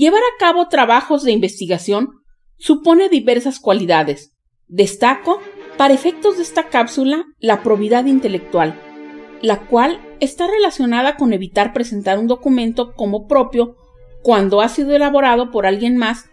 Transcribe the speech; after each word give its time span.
Llevar 0.00 0.22
a 0.22 0.38
cabo 0.38 0.66
trabajos 0.68 1.24
de 1.24 1.32
investigación 1.32 2.22
supone 2.56 3.10
diversas 3.10 3.60
cualidades. 3.60 4.34
Destaco, 4.66 5.42
para 5.76 5.92
efectos 5.92 6.38
de 6.38 6.42
esta 6.42 6.70
cápsula, 6.70 7.26
la 7.38 7.62
probidad 7.62 8.06
intelectual, 8.06 8.80
la 9.42 9.66
cual 9.66 10.00
está 10.18 10.46
relacionada 10.46 11.16
con 11.16 11.34
evitar 11.34 11.74
presentar 11.74 12.18
un 12.18 12.28
documento 12.28 12.94
como 12.94 13.26
propio 13.28 13.76
cuando 14.22 14.62
ha 14.62 14.70
sido 14.70 14.96
elaborado 14.96 15.50
por 15.50 15.66
alguien 15.66 15.98
más 15.98 16.30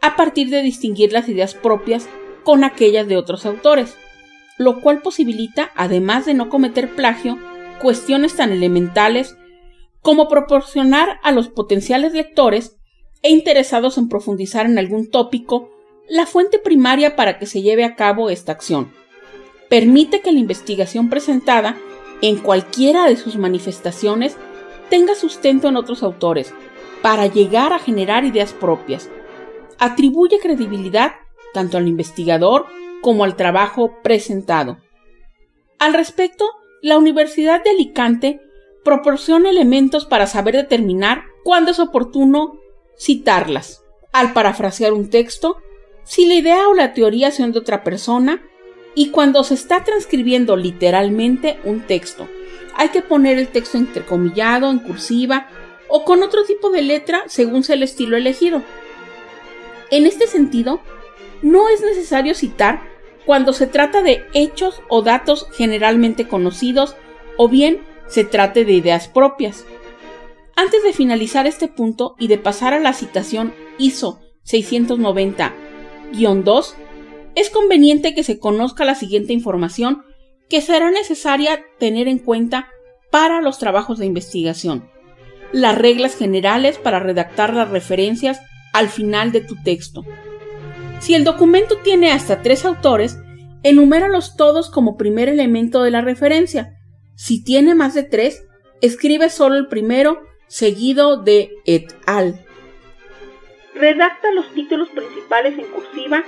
a 0.00 0.16
partir 0.16 0.48
de 0.48 0.62
distinguir 0.62 1.12
las 1.12 1.28
ideas 1.28 1.52
propias 1.52 2.08
con 2.42 2.64
aquellas 2.64 3.06
de 3.06 3.18
otros 3.18 3.44
autores, 3.44 3.98
lo 4.56 4.80
cual 4.80 5.02
posibilita, 5.02 5.72
además 5.76 6.24
de 6.24 6.32
no 6.32 6.48
cometer 6.48 6.96
plagio, 6.96 7.36
cuestiones 7.82 8.34
tan 8.36 8.50
elementales 8.50 9.36
como 10.00 10.26
proporcionar 10.26 11.20
a 11.22 11.32
los 11.32 11.50
potenciales 11.50 12.14
lectores 12.14 12.79
e 13.22 13.30
interesados 13.30 13.98
en 13.98 14.08
profundizar 14.08 14.66
en 14.66 14.78
algún 14.78 15.10
tópico 15.10 15.70
la 16.08 16.26
fuente 16.26 16.58
primaria 16.58 17.16
para 17.16 17.38
que 17.38 17.46
se 17.46 17.62
lleve 17.62 17.84
a 17.84 17.94
cabo 17.94 18.30
esta 18.30 18.52
acción. 18.52 18.92
Permite 19.68 20.20
que 20.20 20.32
la 20.32 20.40
investigación 20.40 21.08
presentada, 21.08 21.76
en 22.22 22.38
cualquiera 22.38 23.06
de 23.06 23.16
sus 23.16 23.36
manifestaciones, 23.36 24.36
tenga 24.88 25.14
sustento 25.14 25.68
en 25.68 25.76
otros 25.76 26.02
autores, 26.02 26.52
para 27.02 27.26
llegar 27.26 27.72
a 27.72 27.78
generar 27.78 28.24
ideas 28.24 28.52
propias. 28.52 29.08
Atribuye 29.78 30.38
credibilidad 30.40 31.12
tanto 31.54 31.78
al 31.78 31.88
investigador 31.88 32.66
como 33.00 33.24
al 33.24 33.36
trabajo 33.36 33.94
presentado. 34.02 34.78
Al 35.78 35.94
respecto, 35.94 36.44
la 36.82 36.98
Universidad 36.98 37.62
de 37.64 37.70
Alicante 37.70 38.40
proporciona 38.84 39.50
elementos 39.50 40.06
para 40.06 40.26
saber 40.26 40.56
determinar 40.56 41.24
cuándo 41.44 41.70
es 41.70 41.78
oportuno 41.78 42.59
citarlas. 43.00 43.82
Al 44.12 44.32
parafrasear 44.32 44.92
un 44.92 45.08
texto, 45.08 45.58
si 46.04 46.26
la 46.26 46.34
idea 46.34 46.68
o 46.68 46.74
la 46.74 46.92
teoría 46.92 47.30
son 47.30 47.52
de 47.52 47.60
otra 47.60 47.82
persona, 47.82 48.42
y 48.94 49.10
cuando 49.10 49.44
se 49.44 49.54
está 49.54 49.84
transcribiendo 49.84 50.56
literalmente 50.56 51.58
un 51.64 51.80
texto. 51.80 52.28
Hay 52.74 52.88
que 52.88 53.02
poner 53.02 53.38
el 53.38 53.48
texto 53.48 53.78
entrecomillado, 53.78 54.70
en 54.70 54.80
cursiva 54.80 55.48
o 55.88 56.04
con 56.04 56.22
otro 56.22 56.44
tipo 56.44 56.70
de 56.70 56.82
letra 56.82 57.22
según 57.26 57.62
sea 57.62 57.76
el 57.76 57.82
estilo 57.82 58.16
elegido. 58.16 58.62
En 59.90 60.06
este 60.06 60.26
sentido, 60.26 60.80
no 61.42 61.68
es 61.68 61.80
necesario 61.82 62.34
citar 62.34 62.82
cuando 63.26 63.52
se 63.52 63.66
trata 63.66 64.02
de 64.02 64.24
hechos 64.34 64.82
o 64.88 65.02
datos 65.02 65.46
generalmente 65.52 66.26
conocidos 66.26 66.96
o 67.36 67.48
bien 67.48 67.82
se 68.08 68.24
trate 68.24 68.64
de 68.64 68.72
ideas 68.72 69.08
propias. 69.08 69.64
Antes 70.60 70.82
de 70.82 70.92
finalizar 70.92 71.46
este 71.46 71.68
punto 71.68 72.16
y 72.18 72.28
de 72.28 72.36
pasar 72.36 72.74
a 72.74 72.80
la 72.80 72.92
citación 72.92 73.54
ISO 73.78 74.20
690-2, 74.44 76.74
es 77.34 77.48
conveniente 77.48 78.14
que 78.14 78.22
se 78.22 78.38
conozca 78.38 78.84
la 78.84 78.94
siguiente 78.94 79.32
información 79.32 80.02
que 80.50 80.60
será 80.60 80.90
necesaria 80.90 81.64
tener 81.78 82.08
en 82.08 82.18
cuenta 82.18 82.68
para 83.10 83.40
los 83.40 83.58
trabajos 83.58 83.98
de 83.98 84.04
investigación. 84.04 84.86
Las 85.50 85.78
reglas 85.78 86.14
generales 86.14 86.76
para 86.76 87.00
redactar 87.00 87.54
las 87.54 87.70
referencias 87.70 88.42
al 88.74 88.90
final 88.90 89.32
de 89.32 89.40
tu 89.40 89.56
texto. 89.62 90.04
Si 90.98 91.14
el 91.14 91.24
documento 91.24 91.78
tiene 91.78 92.12
hasta 92.12 92.42
tres 92.42 92.66
autores, 92.66 93.16
enuméralos 93.62 94.36
todos 94.36 94.68
como 94.68 94.98
primer 94.98 95.30
elemento 95.30 95.82
de 95.82 95.90
la 95.90 96.02
referencia. 96.02 96.74
Si 97.16 97.42
tiene 97.42 97.74
más 97.74 97.94
de 97.94 98.02
tres, 98.02 98.42
escribe 98.82 99.30
solo 99.30 99.56
el 99.56 99.66
primero 99.66 100.28
seguido 100.50 101.16
de 101.16 101.52
et 101.64 101.94
al. 102.06 102.44
Redacta 103.74 104.32
los 104.32 104.52
títulos 104.52 104.88
principales 104.88 105.56
en 105.56 105.64
cursiva 105.66 106.24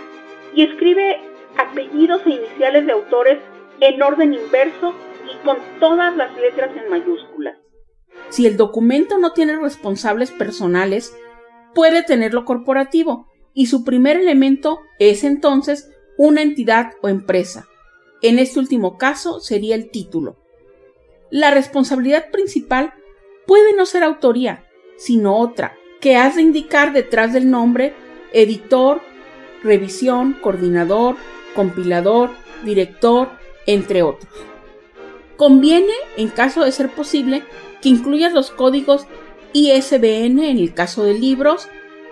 y 0.55 0.63
escribe 0.63 1.21
apellidos 1.59 2.23
e 2.25 2.31
iniciales 2.31 2.87
de 2.87 2.93
autores 2.93 3.39
en 3.81 4.01
orden 4.01 4.33
inverso 4.33 4.95
y 5.27 5.45
con 5.45 5.59
todas 5.81 6.17
las 6.17 6.35
letras 6.37 6.71
en 6.77 6.89
mayúsculas. 6.89 7.59
Si 8.29 8.47
el 8.47 8.57
documento 8.57 9.19
no 9.19 9.33
tiene 9.33 9.57
responsables 9.57 10.31
personales, 10.31 11.15
puede 11.75 12.05
tenerlo 12.05 12.45
corporativo 12.45 13.27
y 13.55 13.67
su 13.67 13.85
primer 13.85 14.19
elemento 14.19 14.79
es 15.01 15.25
entonces 15.25 15.91
una 16.17 16.43
entidad 16.43 16.93
o 17.03 17.09
empresa. 17.09 17.67
En 18.23 18.39
este 18.39 18.61
último 18.61 18.99
caso 18.99 19.41
sería 19.41 19.75
el 19.75 19.91
título. 19.91 20.37
La 21.29 21.51
responsabilidad 21.51 22.31
principal 22.31 22.95
puede 23.47 23.75
no 23.75 23.87
ser 23.87 24.03
autoría, 24.03 24.65
sino 24.97 25.37
otra, 25.37 25.77
que 26.01 26.17
has 26.17 26.37
de 26.37 26.43
indicar 26.43 26.93
detrás 26.93 27.33
del 27.33 27.51
nombre 27.51 27.95
editor, 28.33 29.01
revisión, 29.63 30.35
coordinador, 30.41 31.17
compilador, 31.55 32.31
director, 32.65 33.31
entre 33.67 34.03
otros. 34.03 34.33
Conviene, 35.37 35.93
en 36.17 36.29
caso 36.29 36.65
de 36.65 36.73
ser 36.73 36.89
posible, 36.91 37.43
que 37.81 37.89
incluyas 37.89 38.33
los 38.33 38.51
códigos 38.51 39.07
ISBN 39.53 40.39
en 40.39 40.59
el 40.59 40.75
caso 40.75 41.05
de 41.05 41.15
libros, 41.15 41.69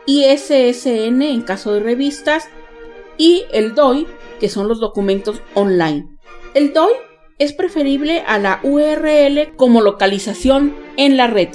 ISSN 0.06 1.22
en 1.22 1.42
caso 1.42 1.72
de 1.72 1.80
revistas 1.80 2.48
y 3.16 3.44
el 3.52 3.74
DOI, 3.74 4.06
que 4.40 4.48
son 4.48 4.68
los 4.68 4.80
documentos 4.80 5.40
online. 5.54 6.18
El 6.54 6.72
DOI 6.72 6.92
es 7.40 7.54
preferible 7.54 8.22
a 8.26 8.38
la 8.38 8.60
URL 8.62 9.56
como 9.56 9.80
localización 9.80 10.76
en 10.98 11.16
la 11.16 11.26
red. 11.26 11.48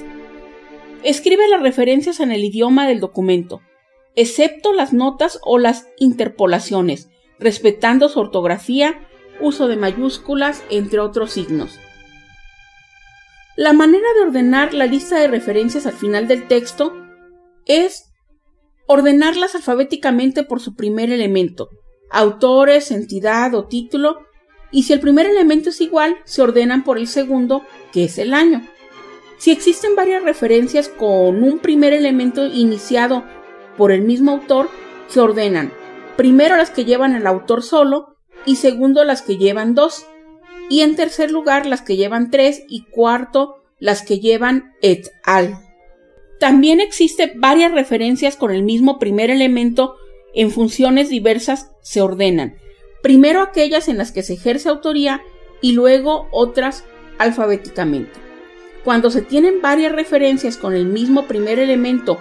Escribe 1.03 1.47
las 1.47 1.61
referencias 1.61 2.19
en 2.19 2.31
el 2.31 2.43
idioma 2.43 2.87
del 2.87 2.99
documento, 2.99 3.61
excepto 4.15 4.73
las 4.73 4.93
notas 4.93 5.39
o 5.43 5.59
las 5.59 5.87
interpolaciones, 5.99 7.09
respetando 7.37 8.09
su 8.09 8.19
ortografía, 8.19 9.07
uso 9.39 9.67
de 9.67 9.77
mayúsculas, 9.77 10.63
entre 10.71 10.99
otros 10.99 11.33
signos. 11.33 11.79
La 13.55 13.71
manera 13.71 14.07
de 14.15 14.21
ordenar 14.23 14.73
la 14.73 14.87
lista 14.87 15.19
de 15.19 15.27
referencias 15.27 15.85
al 15.85 15.93
final 15.93 16.27
del 16.27 16.47
texto 16.47 16.93
es 17.67 18.11
ordenarlas 18.87 19.53
alfabéticamente 19.53 20.43
por 20.43 20.59
su 20.59 20.73
primer 20.75 21.11
elemento, 21.11 21.69
autores, 22.09 22.89
entidad 22.89 23.53
o 23.53 23.67
título, 23.67 24.25
y 24.75 24.83
si 24.83 24.91
el 24.91 24.99
primer 24.99 25.25
elemento 25.25 25.69
es 25.69 25.79
igual, 25.79 26.17
se 26.25 26.41
ordenan 26.41 26.83
por 26.83 26.97
el 26.97 27.07
segundo, 27.07 27.63
que 27.93 28.03
es 28.03 28.17
el 28.17 28.33
año. 28.33 28.61
Si 29.37 29.51
existen 29.51 29.95
varias 29.95 30.21
referencias 30.21 30.89
con 30.89 31.43
un 31.43 31.59
primer 31.59 31.93
elemento 31.93 32.45
iniciado 32.45 33.23
por 33.77 33.93
el 33.93 34.01
mismo 34.01 34.31
autor, 34.31 34.69
se 35.07 35.21
ordenan 35.21 35.71
primero 36.17 36.57
las 36.57 36.71
que 36.71 36.83
llevan 36.83 37.15
el 37.15 37.25
autor 37.25 37.63
solo 37.63 38.17
y 38.45 38.57
segundo 38.57 39.05
las 39.05 39.21
que 39.21 39.37
llevan 39.37 39.75
dos, 39.75 40.07
y 40.69 40.81
en 40.81 40.97
tercer 40.97 41.31
lugar 41.31 41.65
las 41.65 41.81
que 41.81 41.95
llevan 41.95 42.29
tres 42.29 42.63
y 42.67 42.83
cuarto 42.83 43.63
las 43.79 44.01
que 44.01 44.19
llevan 44.19 44.73
et 44.81 45.07
al. 45.23 45.57
También 46.37 46.81
existen 46.81 47.31
varias 47.39 47.71
referencias 47.71 48.35
con 48.35 48.51
el 48.51 48.63
mismo 48.63 48.99
primer 48.99 49.29
elemento 49.29 49.95
en 50.33 50.51
funciones 50.51 51.07
diversas 51.07 51.71
se 51.81 52.01
ordenan 52.01 52.57
primero 53.05 53.43
aquellas 53.43 53.87
en 53.87 53.99
las 53.99 54.11
que 54.11 54.23
se 54.23 54.33
ejerce 54.33 54.67
autoría 54.67 55.21
y 55.61 55.73
luego 55.73 56.27
otras 56.31 56.85
alfabéticamente. 57.19 58.19
Cuando 58.83 59.11
se 59.11 59.21
tienen 59.21 59.61
varias 59.61 59.91
referencias 59.91 60.57
con 60.57 60.73
el 60.73 60.87
mismo 60.87 61.27
primer 61.27 61.59
elemento 61.59 62.19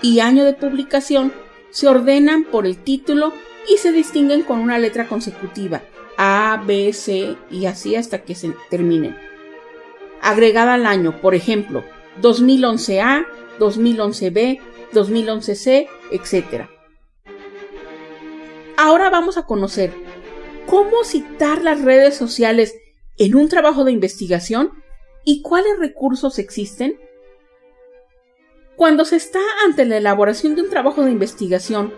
y 0.00 0.20
año 0.20 0.46
de 0.46 0.54
publicación, 0.54 1.34
se 1.68 1.86
ordenan 1.86 2.44
por 2.44 2.64
el 2.64 2.78
título 2.78 3.34
y 3.68 3.76
se 3.76 3.92
distinguen 3.92 4.40
con 4.40 4.60
una 4.60 4.78
letra 4.78 5.06
consecutiva, 5.06 5.82
A, 6.16 6.64
B, 6.66 6.94
C 6.94 7.36
y 7.50 7.66
así 7.66 7.94
hasta 7.94 8.22
que 8.22 8.34
se 8.34 8.54
terminen. 8.70 9.14
Agregada 10.22 10.72
al 10.72 10.86
año, 10.86 11.20
por 11.20 11.34
ejemplo, 11.34 11.84
2011A, 12.22 13.26
2011B, 13.58 14.60
2011C, 14.94 15.88
etc. 16.10 16.68
Ahora 18.78 19.10
vamos 19.10 19.36
a 19.36 19.44
conocer 19.44 19.92
cómo 20.66 21.04
citar 21.04 21.62
las 21.62 21.82
redes 21.82 22.16
sociales 22.16 22.74
en 23.18 23.34
un 23.34 23.48
trabajo 23.48 23.84
de 23.84 23.92
investigación 23.92 24.70
y 25.24 25.42
cuáles 25.42 25.78
recursos 25.78 26.38
existen. 26.38 26.96
Cuando 28.76 29.04
se 29.04 29.16
está 29.16 29.40
ante 29.64 29.84
la 29.84 29.98
elaboración 29.98 30.54
de 30.54 30.62
un 30.62 30.70
trabajo 30.70 31.04
de 31.04 31.12
investigación, 31.12 31.92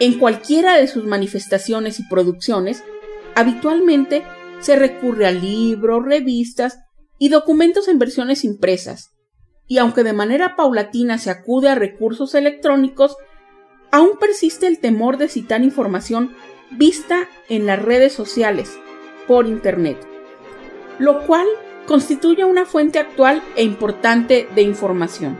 en 0.00 0.18
cualquiera 0.18 0.76
de 0.76 0.88
sus 0.88 1.04
manifestaciones 1.04 2.00
y 2.00 2.08
producciones, 2.08 2.84
habitualmente 3.34 4.24
se 4.60 4.76
recurre 4.76 5.26
a 5.26 5.32
libros, 5.32 6.04
revistas 6.04 6.78
y 7.18 7.28
documentos 7.28 7.88
en 7.88 7.98
versiones 7.98 8.44
impresas, 8.44 9.12
y 9.66 9.78
aunque 9.78 10.02
de 10.02 10.12
manera 10.12 10.56
paulatina 10.56 11.18
se 11.18 11.30
acude 11.30 11.68
a 11.68 11.74
recursos 11.74 12.34
electrónicos, 12.34 13.16
aún 13.90 14.18
persiste 14.18 14.66
el 14.66 14.80
temor 14.80 15.16
de 15.16 15.28
citar 15.28 15.62
información 15.62 16.34
vista 16.70 17.28
en 17.48 17.66
las 17.66 17.82
redes 17.82 18.12
sociales, 18.12 18.78
por 19.26 19.46
Internet, 19.46 19.98
lo 20.98 21.26
cual 21.26 21.46
constituye 21.86 22.44
una 22.44 22.64
fuente 22.66 22.98
actual 22.98 23.42
e 23.54 23.62
importante 23.62 24.48
de 24.54 24.62
información. 24.62 25.38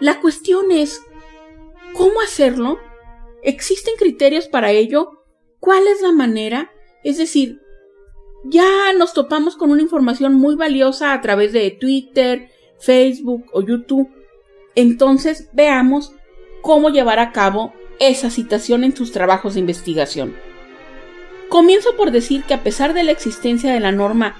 La 0.00 0.20
cuestión 0.20 0.70
es, 0.70 1.02
¿cómo 1.94 2.20
hacerlo? 2.20 2.78
¿Existen 3.42 3.94
criterios 3.98 4.48
para 4.48 4.70
ello? 4.70 5.24
¿Cuál 5.60 5.86
es 5.86 6.00
la 6.00 6.12
manera? 6.12 6.70
Es 7.04 7.18
decir, 7.18 7.60
ya 8.44 8.92
nos 8.96 9.12
topamos 9.12 9.56
con 9.56 9.70
una 9.70 9.82
información 9.82 10.34
muy 10.34 10.54
valiosa 10.54 11.12
a 11.12 11.20
través 11.20 11.52
de 11.52 11.70
Twitter, 11.70 12.50
Facebook 12.78 13.44
o 13.52 13.62
YouTube. 13.62 14.10
Entonces 14.74 15.50
veamos 15.52 16.14
cómo 16.62 16.88
llevar 16.90 17.18
a 17.18 17.32
cabo 17.32 17.74
esa 18.00 18.30
citación 18.30 18.82
en 18.82 18.96
sus 18.96 19.12
trabajos 19.12 19.54
de 19.54 19.60
investigación. 19.60 20.34
Comienzo 21.48 21.96
por 21.96 22.10
decir 22.10 22.42
que 22.44 22.54
a 22.54 22.62
pesar 22.64 22.94
de 22.94 23.04
la 23.04 23.12
existencia 23.12 23.72
de 23.72 23.80
la 23.80 23.92
norma 23.92 24.36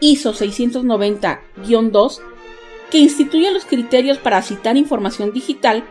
ISO 0.00 0.34
690-2, 0.34 2.20
que 2.90 2.98
instituye 2.98 3.50
los 3.50 3.64
criterios 3.64 4.18
para 4.18 4.42
citar 4.42 4.76
información 4.76 5.32
digital, 5.32 5.84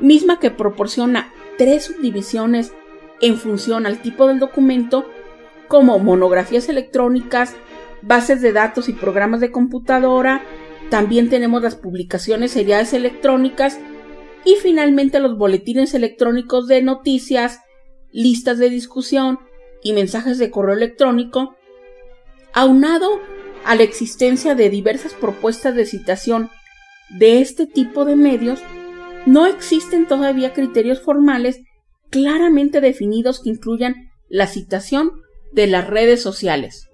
misma 0.00 0.40
que 0.40 0.50
proporciona 0.50 1.32
tres 1.58 1.84
subdivisiones 1.84 2.72
en 3.20 3.36
función 3.36 3.86
al 3.86 4.00
tipo 4.00 4.26
del 4.26 4.38
documento, 4.38 5.08
como 5.68 5.98
monografías 5.98 6.68
electrónicas, 6.68 7.54
bases 8.02 8.42
de 8.42 8.52
datos 8.52 8.88
y 8.88 8.92
programas 8.92 9.40
de 9.40 9.50
computadora, 9.50 10.42
también 10.90 11.30
tenemos 11.30 11.62
las 11.62 11.76
publicaciones 11.76 12.52
seriales 12.52 12.92
electrónicas 12.92 13.78
y 14.44 14.56
finalmente 14.56 15.20
los 15.20 15.36
boletines 15.36 15.94
electrónicos 15.94 16.66
de 16.66 16.82
noticias, 16.82 17.60
listas 18.12 18.58
de 18.58 18.70
discusión 18.70 19.38
y 19.82 19.92
mensajes 19.92 20.38
de 20.38 20.50
correo 20.50 20.74
electrónico, 20.74 21.56
aunado 22.52 23.20
a 23.64 23.74
la 23.74 23.82
existencia 23.82 24.54
de 24.54 24.70
diversas 24.70 25.14
propuestas 25.14 25.74
de 25.74 25.86
citación 25.86 26.50
de 27.10 27.40
este 27.40 27.66
tipo 27.66 28.04
de 28.04 28.16
medios, 28.16 28.60
no 29.26 29.46
existen 29.46 30.06
todavía 30.06 30.52
criterios 30.52 31.00
formales 31.00 31.60
claramente 32.10 32.80
definidos 32.80 33.40
que 33.42 33.50
incluyan 33.50 34.10
la 34.28 34.46
citación 34.46 35.22
de 35.52 35.66
las 35.66 35.86
redes 35.86 36.22
sociales. 36.22 36.88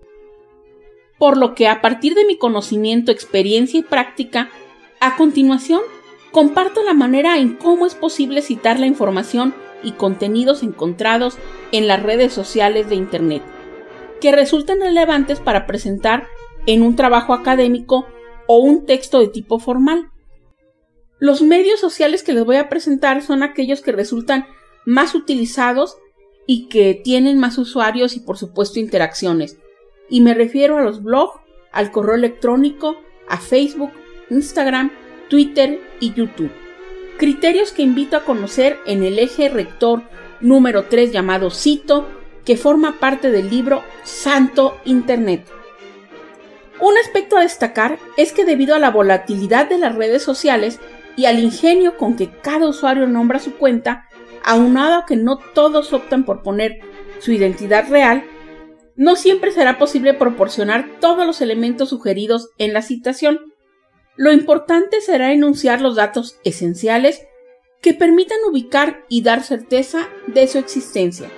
Por 1.19 1.37
lo 1.37 1.55
que 1.55 1.69
a 1.69 1.83
partir 1.83 2.15
de 2.15 2.25
mi 2.25 2.39
conocimiento, 2.39 3.13
experiencia 3.13 3.81
y 3.81 3.83
práctica, 3.83 4.51
a 5.01 5.17
continuación 5.17 5.81
comparto 6.33 6.83
la 6.83 6.95
manera 6.95 7.39
en 7.39 7.57
cómo 7.57 7.87
es 7.87 7.95
posible 7.95 8.43
citar 8.43 8.79
la 8.79 8.87
información 8.87 9.55
y 9.83 9.93
contenidos 9.93 10.63
encontrados 10.63 11.39
en 11.73 11.87
las 11.87 12.03
redes 12.03 12.33
sociales 12.33 12.89
de 12.89 12.97
Internet, 12.97 13.43
que 14.21 14.33
resultan 14.33 14.81
relevantes 14.81 15.41
para 15.41 15.67
presentar 15.67 16.27
en 16.67 16.83
un 16.83 16.97
trabajo 16.97 17.33
académico 17.33 18.07
o 18.47 18.59
un 18.59 18.85
texto 18.87 19.21
de 19.21 19.29
tipo 19.29 19.59
formal. 19.59 20.11
Los 21.19 21.43
medios 21.43 21.81
sociales 21.81 22.23
que 22.23 22.33
les 22.33 22.45
voy 22.45 22.57
a 22.57 22.69
presentar 22.69 23.23
son 23.23 23.43
aquellos 23.43 23.81
que 23.81 23.93
resultan 23.93 24.47
más 24.87 25.15
utilizados 25.15 25.97
y 26.47 26.69
que 26.69 27.01
tienen 27.03 27.39
más 27.39 27.59
usuarios 27.59 28.17
y 28.17 28.21
por 28.21 28.39
supuesto 28.39 28.81
interacciones. 28.81 29.59
Y 30.09 30.21
me 30.21 30.35
refiero 30.35 30.79
a 30.79 30.83
los 30.83 31.03
blogs, 31.03 31.39
al 31.73 31.93
correo 31.93 32.15
electrónico, 32.15 32.97
a 33.29 33.37
Facebook, 33.37 33.93
Instagram, 34.31 34.91
Twitter 35.31 35.81
y 36.01 36.13
YouTube. 36.13 36.51
Criterios 37.17 37.73
que 37.73 37.83
invito 37.83 38.17
a 38.17 38.25
conocer 38.25 38.79
en 38.85 39.05
el 39.05 39.19
eje 39.19 39.49
rector 39.49 40.03
número 40.41 40.87
3 40.87 41.13
llamado 41.13 41.51
CITO, 41.51 42.07
que 42.45 42.57
forma 42.57 42.99
parte 42.99 43.31
del 43.31 43.49
libro 43.49 43.83
Santo 44.03 44.77
Internet. 44.85 45.47
Un 46.81 46.99
aspecto 46.99 47.37
a 47.37 47.43
destacar 47.43 47.99
es 48.17 48.33
que 48.33 48.45
debido 48.45 48.75
a 48.75 48.79
la 48.81 48.91
volatilidad 48.91 49.69
de 49.69 49.79
las 49.79 49.95
redes 49.95 50.23
sociales 50.23 50.81
y 51.15 51.27
al 51.27 51.39
ingenio 51.39 51.97
con 51.97 52.17
que 52.17 52.31
cada 52.31 52.67
usuario 52.67 53.07
nombra 53.07 53.39
su 53.39 53.55
cuenta, 53.55 54.09
aunado 54.43 54.95
a 54.95 55.07
que 55.07 55.17
no 55.17 55.37
todos 55.37 55.93
optan 55.93 56.25
por 56.25 56.43
poner 56.43 56.81
su 57.21 57.33
identidad 57.33 57.89
real, 57.89 58.25
no 58.97 59.15
siempre 59.15 59.53
será 59.53 59.79
posible 59.79 60.15
proporcionar 60.15 60.89
todos 61.01 61.25
los 61.27 61.41
elementos 61.41 61.91
sugeridos 61.91 62.49
en 62.59 62.73
la 62.73 62.83
citación. 62.83 63.50
Lo 64.21 64.35
importante 64.35 65.01
será 65.01 65.33
enunciar 65.33 65.81
los 65.81 65.97
datos 65.97 66.39
esenciales 66.45 67.23
que 67.81 67.95
permitan 67.95 68.37
ubicar 68.51 69.07
y 69.09 69.23
dar 69.23 69.43
certeza 69.43 70.11
de 70.27 70.47
su 70.47 70.59
existencia. 70.59 71.31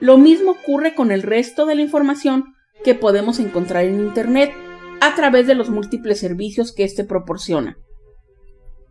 Lo 0.00 0.16
mismo 0.16 0.52
ocurre 0.52 0.94
con 0.94 1.12
el 1.12 1.20
resto 1.20 1.66
de 1.66 1.74
la 1.74 1.82
información 1.82 2.54
que 2.84 2.94
podemos 2.94 3.38
encontrar 3.38 3.84
en 3.84 4.00
Internet 4.00 4.50
a 5.02 5.14
través 5.14 5.46
de 5.46 5.54
los 5.54 5.68
múltiples 5.68 6.20
servicios 6.20 6.72
que 6.72 6.84
éste 6.84 7.04
proporciona. 7.04 7.76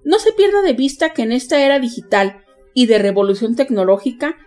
No 0.04 0.20
se 0.20 0.34
pierda 0.34 0.62
de 0.62 0.74
vista 0.74 1.14
que 1.14 1.24
en 1.24 1.32
esta 1.32 1.66
era 1.66 1.80
digital 1.80 2.46
y 2.76 2.86
de 2.86 3.00
revolución 3.00 3.56
tecnológica, 3.56 4.38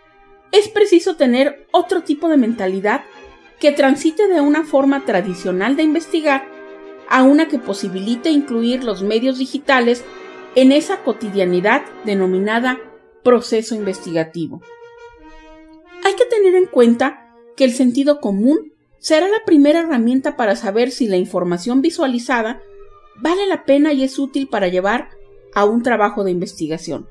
es 0.52 0.68
preciso 0.68 1.16
tener 1.16 1.66
otro 1.72 2.04
tipo 2.04 2.28
de 2.28 2.36
mentalidad 2.36 3.02
que 3.58 3.72
transite 3.72 4.28
de 4.28 4.40
una 4.40 4.62
forma 4.62 5.04
tradicional 5.04 5.74
de 5.74 5.82
investigar 5.82 6.53
a 7.08 7.22
una 7.22 7.48
que 7.48 7.58
posibilite 7.58 8.30
incluir 8.30 8.84
los 8.84 9.02
medios 9.02 9.38
digitales 9.38 10.04
en 10.54 10.72
esa 10.72 11.02
cotidianidad 11.02 11.82
denominada 12.04 12.78
proceso 13.22 13.74
investigativo. 13.74 14.62
Hay 16.04 16.14
que 16.14 16.26
tener 16.26 16.54
en 16.54 16.66
cuenta 16.66 17.34
que 17.56 17.64
el 17.64 17.72
sentido 17.72 18.20
común 18.20 18.72
será 18.98 19.28
la 19.28 19.44
primera 19.44 19.80
herramienta 19.80 20.36
para 20.36 20.56
saber 20.56 20.90
si 20.90 21.08
la 21.08 21.16
información 21.16 21.82
visualizada 21.82 22.62
vale 23.16 23.46
la 23.46 23.64
pena 23.64 23.92
y 23.92 24.04
es 24.04 24.18
útil 24.18 24.48
para 24.48 24.68
llevar 24.68 25.10
a 25.54 25.64
un 25.64 25.82
trabajo 25.82 26.24
de 26.24 26.30
investigación. 26.30 27.08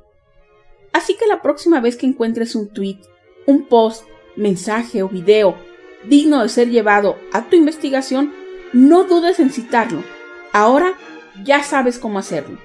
Así 0.91 1.15
que 1.15 1.27
la 1.27 1.41
próxima 1.41 1.79
vez 1.79 1.97
que 1.97 2.05
encuentres 2.05 2.55
un 2.55 2.69
tweet, 2.69 2.99
un 3.47 3.67
post, 3.67 4.05
mensaje 4.35 5.03
o 5.03 5.09
video 5.09 5.55
digno 6.07 6.41
de 6.41 6.49
ser 6.49 6.69
llevado 6.69 7.17
a 7.31 7.49
tu 7.49 7.55
investigación, 7.55 8.33
no 8.73 9.03
dudes 9.05 9.39
en 9.39 9.51
citarlo. 9.51 10.03
Ahora 10.51 10.95
ya 11.43 11.63
sabes 11.63 11.99
cómo 11.99 12.19
hacerlo. 12.19 12.57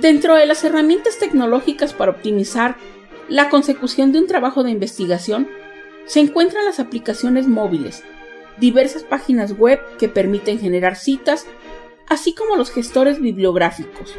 Dentro 0.00 0.34
de 0.34 0.46
las 0.46 0.64
herramientas 0.64 1.18
tecnológicas 1.18 1.92
para 1.92 2.12
optimizar 2.12 2.76
la 3.28 3.50
consecución 3.50 4.12
de 4.12 4.18
un 4.18 4.26
trabajo 4.26 4.62
de 4.62 4.70
investigación, 4.70 5.48
se 6.06 6.20
encuentran 6.20 6.64
las 6.64 6.80
aplicaciones 6.80 7.46
móviles, 7.46 8.02
diversas 8.58 9.04
páginas 9.04 9.56
web 9.56 9.80
que 9.98 10.08
permiten 10.08 10.58
generar 10.58 10.96
citas, 10.96 11.46
así 12.08 12.34
como 12.34 12.56
los 12.56 12.70
gestores 12.70 13.20
bibliográficos. 13.20 14.14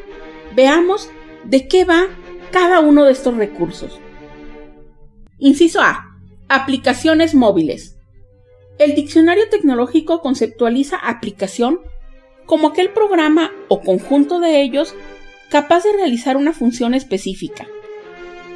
Veamos 0.56 1.10
de 1.44 1.68
qué 1.68 1.86
va 1.86 2.08
cada 2.52 2.80
uno 2.80 3.04
de 3.04 3.12
estos 3.12 3.36
recursos. 3.36 4.00
Inciso 5.40 5.82
A. 5.82 6.18
Aplicaciones 6.48 7.36
móviles. 7.36 7.93
El 8.80 8.96
diccionario 8.96 9.50
tecnológico 9.50 10.22
conceptualiza 10.22 10.98
aplicación 10.98 11.80
como 12.46 12.68
aquel 12.68 12.90
programa 12.90 13.52
o 13.68 13.82
conjunto 13.82 14.40
de 14.40 14.62
ellos 14.62 14.96
capaz 15.50 15.84
de 15.84 15.94
realizar 15.94 16.36
una 16.36 16.54
función 16.54 16.94
específica. 16.94 17.68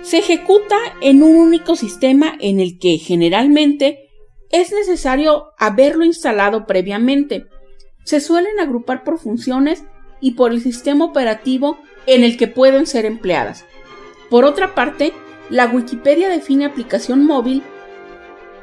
Se 0.01 0.17
ejecuta 0.17 0.77
en 1.01 1.21
un 1.21 1.35
único 1.35 1.75
sistema 1.75 2.35
en 2.39 2.59
el 2.59 2.79
que 2.79 2.97
generalmente 2.97 4.09
es 4.49 4.71
necesario 4.71 5.51
haberlo 5.57 6.05
instalado 6.05 6.65
previamente. 6.65 7.45
Se 8.03 8.19
suelen 8.19 8.59
agrupar 8.59 9.03
por 9.03 9.19
funciones 9.19 9.83
y 10.21 10.31
por 10.31 10.51
el 10.51 10.61
sistema 10.61 11.05
operativo 11.05 11.77
en 12.05 12.23
el 12.23 12.37
que 12.37 12.47
pueden 12.47 12.87
ser 12.87 13.05
empleadas. 13.05 13.65
Por 14.29 14.45
otra 14.45 14.73
parte, 14.73 15.13
la 15.49 15.67
Wikipedia 15.67 16.29
define 16.29 16.65
aplicación 16.65 17.25
móvil 17.25 17.63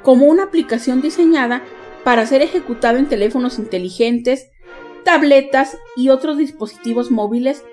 como 0.05 0.27
una 0.27 0.45
aplicación 0.45 1.01
diseñada 1.01 1.65
para 2.05 2.27
ser 2.27 2.43
ejecutada 2.43 2.99
en 2.99 3.09
teléfonos 3.09 3.59
inteligentes, 3.59 4.51
tabletas 5.03 5.79
y 5.97 6.11
otros 6.11 6.39
dispositivos 6.39 7.11
móviles 7.11 7.65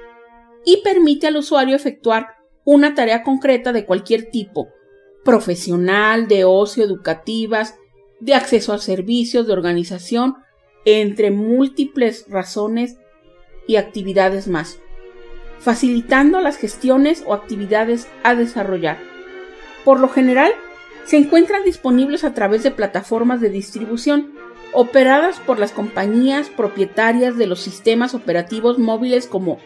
y 0.65 0.81
permite 0.83 1.27
al 1.27 1.37
usuario 1.37 1.75
efectuar 1.75 2.27
una 2.63 2.95
tarea 2.95 3.21
concreta 3.21 3.73
de 3.73 3.85
cualquier 3.85 4.31
tipo, 4.31 4.69
profesional, 5.23 6.27
de 6.27 6.45
ocio, 6.45 6.83
educativas, 6.83 7.75
de 8.19 8.33
acceso 8.33 8.71
a 8.71 8.77
servicios, 8.77 9.45
de 9.45 9.53
organización, 9.53 10.35
entre 10.85 11.31
múltiples 11.31 12.25
razones 12.29 12.97
y 13.67 13.75
actividades 13.75 14.47
más, 14.47 14.79
facilitando 15.59 16.39
las 16.39 16.57
gestiones 16.57 17.23
o 17.27 17.33
actividades 17.33 18.07
a 18.23 18.35
desarrollar. 18.35 18.99
Por 19.83 19.99
lo 19.99 20.07
general, 20.07 20.53
se 21.05 21.17
encuentran 21.17 21.63
disponibles 21.63 22.23
a 22.23 22.33
través 22.33 22.63
de 22.63 22.71
plataformas 22.71 23.41
de 23.41 23.49
distribución 23.49 24.33
operadas 24.73 25.39
por 25.39 25.59
las 25.59 25.71
compañías 25.71 26.49
propietarias 26.49 27.37
de 27.37 27.47
los 27.47 27.61
sistemas 27.61 28.13
operativos 28.13 28.79
móviles 28.79 29.27
como 29.27 29.59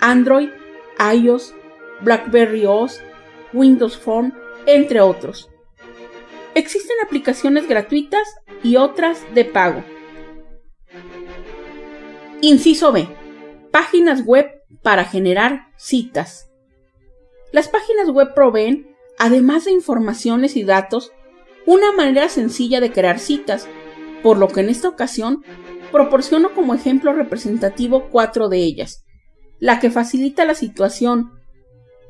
Android, 0.00 0.50
iOS, 1.14 1.54
BlackBerry 2.02 2.66
OS, 2.66 3.00
Windows 3.52 3.96
Phone, 3.96 4.34
entre 4.66 5.00
otros. 5.00 5.50
Existen 6.54 6.96
aplicaciones 7.04 7.68
gratuitas 7.68 8.28
y 8.62 8.76
otras 8.76 9.22
de 9.34 9.44
pago. 9.44 9.82
Inciso 12.40 12.92
B. 12.92 13.08
Páginas 13.70 14.24
web 14.24 14.50
para 14.82 15.04
generar 15.04 15.68
citas. 15.76 16.50
Las 17.52 17.68
páginas 17.68 18.08
web 18.10 18.34
proveen, 18.34 18.91
además 19.22 19.66
de 19.66 19.70
informaciones 19.70 20.56
y 20.56 20.64
datos, 20.64 21.12
una 21.64 21.92
manera 21.92 22.28
sencilla 22.28 22.80
de 22.80 22.90
crear 22.90 23.20
citas, 23.20 23.68
por 24.20 24.36
lo 24.36 24.48
que 24.48 24.62
en 24.62 24.68
esta 24.68 24.88
ocasión 24.88 25.44
proporciono 25.92 26.52
como 26.56 26.74
ejemplo 26.74 27.12
representativo 27.12 28.08
cuatro 28.10 28.48
de 28.48 28.58
ellas, 28.58 29.04
la 29.60 29.78
que 29.78 29.92
facilita 29.92 30.44
la 30.44 30.56
situación 30.56 31.30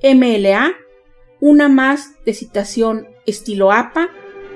MLA, 0.03 0.73
una 1.39 1.69
más 1.69 2.15
de 2.25 2.33
citación 2.33 3.09
estilo 3.27 3.73
APA, 3.73 4.09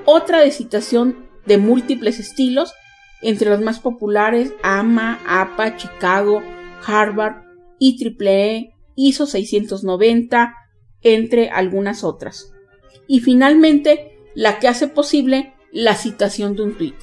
otra 0.05 0.39
de 0.39 0.49
citación 0.49 1.27
de 1.45 1.59
múltiples 1.59 2.19
estilos, 2.19 2.73
entre 3.21 3.51
los 3.51 3.61
más 3.61 3.79
populares 3.79 4.51
AMA, 4.63 5.19
APA, 5.27 5.77
Chicago, 5.77 6.41
Harvard, 6.83 7.43
IEEE, 7.77 8.73
ISO 8.95 9.27
690, 9.27 10.55
entre 11.01 11.49
algunas 11.49 12.03
otras. 12.03 12.53
Y 13.07 13.19
finalmente, 13.21 14.17
la 14.35 14.59
que 14.59 14.67
hace 14.67 14.87
posible 14.87 15.53
la 15.71 15.95
citación 15.95 16.55
de 16.55 16.63
un 16.63 16.77
tweet. 16.77 16.95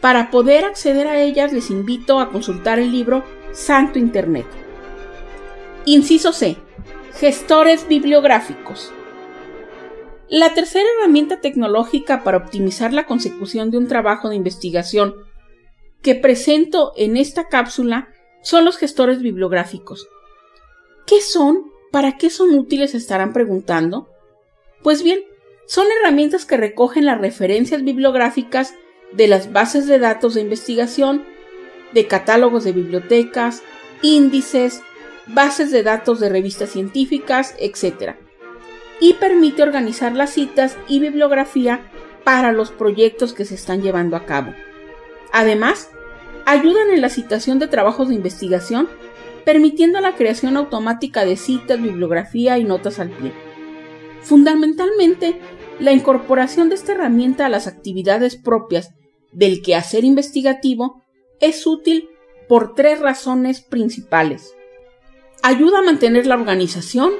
Para 0.00 0.30
poder 0.30 0.64
acceder 0.64 1.06
a 1.06 1.20
ellas 1.20 1.52
les 1.52 1.70
invito 1.70 2.20
a 2.20 2.30
consultar 2.30 2.78
el 2.78 2.92
libro 2.92 3.24
Santo 3.52 3.98
Internet. 3.98 4.46
Inciso 5.86 6.32
C. 6.32 6.56
Gestores 7.18 7.88
bibliográficos. 7.88 8.92
La 10.28 10.52
tercera 10.54 10.86
herramienta 10.98 11.40
tecnológica 11.40 12.24
para 12.24 12.38
optimizar 12.38 12.92
la 12.92 13.06
consecución 13.06 13.70
de 13.70 13.78
un 13.78 13.88
trabajo 13.88 14.28
de 14.28 14.36
investigación 14.36 15.14
que 16.02 16.14
presento 16.14 16.92
en 16.96 17.16
esta 17.16 17.48
cápsula 17.48 18.08
son 18.42 18.64
los 18.64 18.76
gestores 18.76 19.22
bibliográficos. 19.22 20.08
¿Qué 21.06 21.20
son? 21.20 21.70
¿Para 21.94 22.18
qué 22.18 22.28
son 22.28 22.50
útiles? 22.50 22.92
estarán 22.94 23.32
preguntando. 23.32 24.08
Pues 24.82 25.04
bien, 25.04 25.20
son 25.66 25.86
herramientas 26.00 26.44
que 26.44 26.56
recogen 26.56 27.06
las 27.06 27.20
referencias 27.20 27.84
bibliográficas 27.84 28.74
de 29.12 29.28
las 29.28 29.52
bases 29.52 29.86
de 29.86 30.00
datos 30.00 30.34
de 30.34 30.40
investigación, 30.40 31.24
de 31.92 32.08
catálogos 32.08 32.64
de 32.64 32.72
bibliotecas, 32.72 33.62
índices, 34.02 34.82
bases 35.28 35.70
de 35.70 35.84
datos 35.84 36.18
de 36.18 36.28
revistas 36.28 36.70
científicas, 36.70 37.54
etc 37.60 38.16
y 39.00 39.14
permite 39.14 39.62
organizar 39.62 40.12
las 40.12 40.30
citas 40.30 40.76
y 40.88 41.00
bibliografía 41.00 41.80
para 42.24 42.52
los 42.52 42.70
proyectos 42.70 43.32
que 43.32 43.44
se 43.44 43.54
están 43.54 43.82
llevando 43.82 44.16
a 44.16 44.24
cabo. 44.24 44.54
Además, 45.32 45.90
ayudan 46.46 46.90
en 46.90 47.00
la 47.00 47.08
citación 47.08 47.58
de 47.58 47.68
trabajos 47.68 48.08
de 48.08 48.14
investigación, 48.14 48.88
permitiendo 49.44 50.00
la 50.00 50.14
creación 50.14 50.56
automática 50.56 51.24
de 51.24 51.36
citas, 51.36 51.80
bibliografía 51.80 52.58
y 52.58 52.64
notas 52.64 52.98
al 52.98 53.10
pie. 53.10 53.32
Fundamentalmente, 54.22 55.38
la 55.78 55.92
incorporación 55.92 56.68
de 56.68 56.76
esta 56.76 56.92
herramienta 56.92 57.46
a 57.46 57.48
las 57.50 57.66
actividades 57.66 58.36
propias 58.36 58.94
del 59.32 59.62
quehacer 59.62 60.04
investigativo 60.04 61.02
es 61.40 61.66
útil 61.66 62.08
por 62.48 62.74
tres 62.74 63.00
razones 63.00 63.60
principales. 63.60 64.54
Ayuda 65.42 65.80
a 65.80 65.82
mantener 65.82 66.26
la 66.26 66.36
organización 66.36 67.12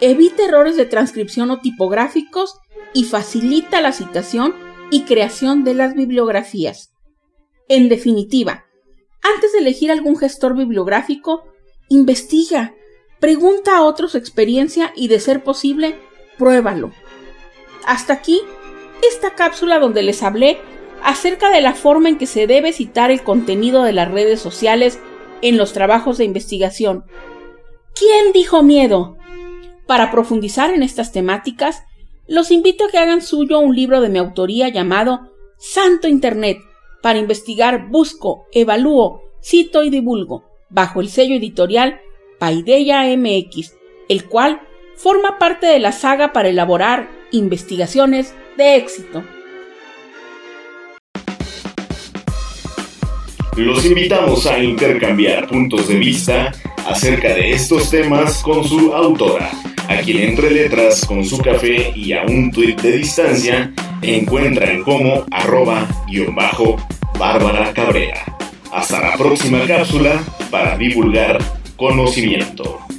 evita 0.00 0.44
errores 0.44 0.76
de 0.76 0.86
transcripción 0.86 1.50
o 1.50 1.60
tipográficos 1.60 2.58
y 2.94 3.04
facilita 3.04 3.80
la 3.80 3.92
citación 3.92 4.54
y 4.90 5.02
creación 5.02 5.62
de 5.62 5.74
las 5.74 5.94
bibliografías. 5.94 6.92
En 7.68 7.88
definitiva, 7.88 8.64
antes 9.22 9.52
de 9.52 9.58
elegir 9.58 9.92
algún 9.92 10.16
gestor 10.16 10.56
bibliográfico, 10.56 11.44
investiga, 11.90 12.74
pregunta 13.18 13.76
a 13.76 13.82
otros 13.82 14.14
experiencia 14.14 14.92
y, 14.96 15.08
de 15.08 15.20
ser 15.20 15.44
posible, 15.44 15.96
pruébalo. 16.38 16.92
Hasta 17.84 18.14
aquí, 18.14 18.40
esta 19.06 19.34
cápsula 19.34 19.78
donde 19.78 20.02
les 20.02 20.22
hablé 20.22 20.58
acerca 21.02 21.50
de 21.50 21.60
la 21.60 21.74
forma 21.74 22.08
en 22.08 22.16
que 22.16 22.26
se 22.26 22.46
debe 22.46 22.72
citar 22.72 23.10
el 23.10 23.22
contenido 23.22 23.82
de 23.82 23.92
las 23.92 24.10
redes 24.10 24.40
sociales 24.40 24.98
en 25.42 25.56
los 25.56 25.72
trabajos 25.72 26.16
de 26.16 26.24
investigación. 26.24 27.04
¿Quién 27.94 28.32
dijo 28.32 28.62
miedo? 28.62 29.16
Para 29.86 30.10
profundizar 30.10 30.72
en 30.72 30.82
estas 30.82 31.12
temáticas, 31.12 31.82
los 32.28 32.52
invito 32.52 32.84
a 32.84 32.90
que 32.90 32.98
hagan 32.98 33.22
suyo 33.22 33.58
un 33.58 33.74
libro 33.74 34.00
de 34.00 34.08
mi 34.08 34.18
autoría 34.18 34.68
llamado 34.68 35.32
Santo 35.58 36.06
Internet, 36.06 36.58
para 37.02 37.18
investigar, 37.18 37.88
busco, 37.88 38.46
evalúo, 38.52 39.22
cito 39.42 39.82
y 39.82 39.90
divulgo, 39.90 40.49
bajo 40.70 41.00
el 41.00 41.08
sello 41.08 41.36
editorial 41.36 42.00
Paideia 42.38 43.04
MX, 43.16 43.74
el 44.08 44.24
cual 44.24 44.62
forma 44.96 45.38
parte 45.38 45.66
de 45.66 45.78
la 45.78 45.92
saga 45.92 46.32
para 46.32 46.48
elaborar 46.48 47.10
investigaciones 47.32 48.34
de 48.56 48.76
éxito. 48.76 49.22
Los 53.56 53.84
invitamos 53.84 54.46
a 54.46 54.58
intercambiar 54.58 55.46
puntos 55.46 55.88
de 55.88 55.96
vista 55.96 56.52
acerca 56.86 57.34
de 57.34 57.52
estos 57.52 57.90
temas 57.90 58.42
con 58.42 58.64
su 58.64 58.94
autora 58.94 59.50
a 59.90 59.96
quien 60.02 60.18
entre 60.18 60.52
letras 60.52 61.04
con 61.04 61.24
su 61.24 61.38
café 61.38 61.92
y 61.96 62.12
a 62.12 62.22
un 62.22 62.52
tuit 62.52 62.80
de 62.80 62.92
distancia 62.92 63.72
encuentran 64.02 64.84
como 64.84 65.26
arroba 65.32 65.86
guion 66.06 66.32
bajo 66.32 66.76
Bárbara 67.18 67.72
Cabrera. 67.72 68.24
Hasta 68.72 69.00
la 69.00 69.16
próxima 69.16 69.66
cápsula 69.66 70.22
para 70.50 70.76
divulgar 70.76 71.38
conocimiento. 71.76 72.89